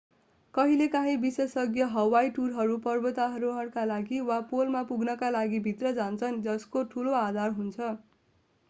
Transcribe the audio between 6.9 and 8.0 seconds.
ठूलो आधार हुन्छ